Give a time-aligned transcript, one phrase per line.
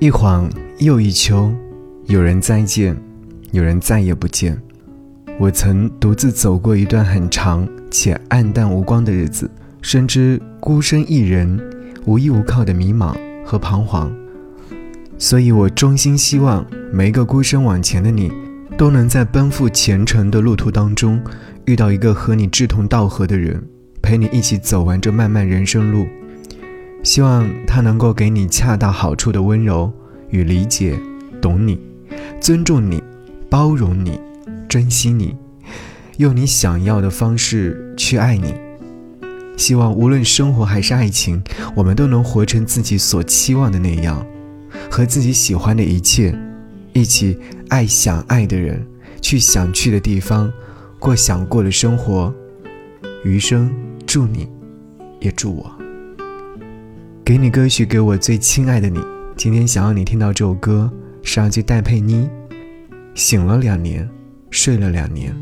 [0.00, 1.52] 一晃又一秋，
[2.06, 2.96] 有人再见，
[3.50, 4.58] 有人再也不见。
[5.38, 9.50] 我曾独自走过一段很长且暗淡无光的日子，
[9.82, 11.60] 深知孤身一人、
[12.06, 14.10] 无依无靠的迷茫和彷徨。
[15.18, 18.32] 所以我衷心希望每一个孤身往前的你，
[18.78, 21.22] 都能在奔赴前程的路途当中，
[21.66, 23.62] 遇到一个和你志同道合的人，
[24.00, 26.08] 陪你一起走完这漫漫人生路。
[27.02, 29.90] 希望他能够给你恰到好处的温柔
[30.30, 30.98] 与理解，
[31.40, 31.80] 懂你，
[32.40, 33.02] 尊重你，
[33.48, 34.20] 包容你，
[34.68, 35.34] 珍惜你，
[36.18, 38.54] 用你想要的方式去爱你。
[39.56, 41.42] 希望无论生活还是爱情，
[41.74, 44.24] 我们都能活成自己所期望的那样，
[44.90, 46.34] 和自己喜欢的一切，
[46.92, 47.38] 一起
[47.68, 48.86] 爱想爱的人，
[49.22, 50.52] 去想去的地方，
[50.98, 52.32] 过想过的生活。
[53.24, 53.70] 余生，
[54.06, 54.48] 祝你，
[55.20, 55.79] 也祝我。
[57.30, 58.98] 给你歌曲，给我最亲爱的你。
[59.36, 62.28] 今天想要你听到这首歌，是要去戴佩妮。
[63.14, 64.10] 醒了两年，
[64.50, 65.32] 睡了两年。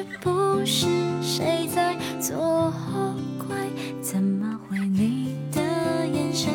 [0.00, 0.86] 是不是
[1.20, 2.72] 谁在作
[3.36, 3.54] 怪？
[4.00, 5.60] 怎么会你的
[6.06, 6.50] 眼神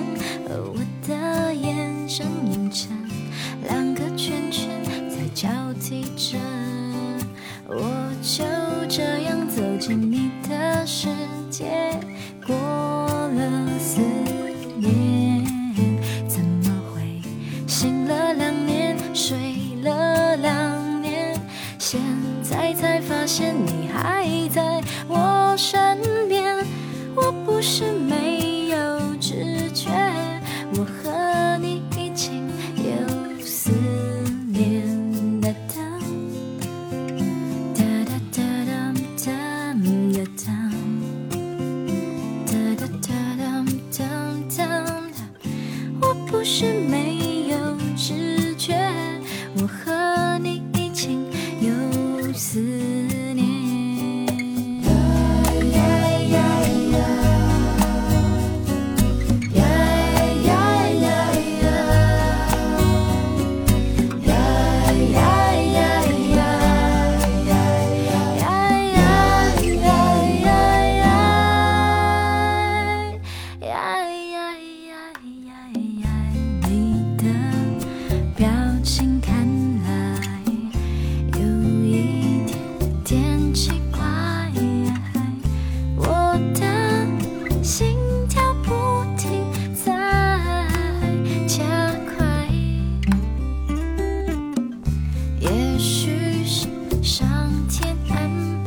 [0.48, 2.90] 和我的眼神映成
[3.62, 4.68] 两个圈圈
[5.08, 5.48] 在交
[5.80, 6.40] 替着？
[7.68, 8.44] 我就
[8.90, 11.08] 这样走进你的世
[11.52, 11.66] 界，
[12.48, 14.02] 过了四
[14.76, 15.46] 年，
[16.28, 17.22] 怎么会
[17.68, 19.38] 醒了两年，睡
[19.84, 21.40] 了两年，
[21.78, 22.02] 现
[22.42, 22.95] 在才。
[23.26, 26.00] 发现你还在我身
[26.30, 26.64] 边，
[27.16, 29.90] 我不是没有知觉，
[30.78, 32.48] 我和你已经
[32.78, 32.92] 有
[33.44, 33.72] 思
[34.54, 35.42] 念。
[35.42, 35.74] 哒哒
[37.74, 39.34] 哒哒哒哒
[39.74, 40.46] 哒哒
[42.46, 43.10] 哒哒哒
[43.42, 44.06] 哒哒
[44.56, 44.62] 哒，
[46.00, 47.15] 我不是没
[98.10, 98.65] and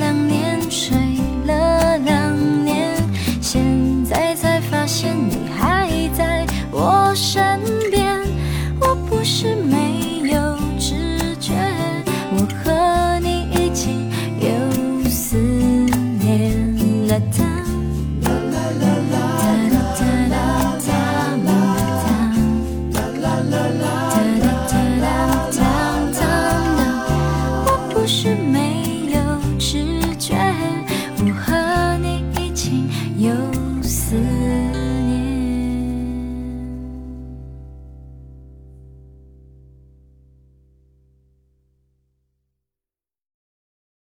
[0.00, 1.09] 两年水。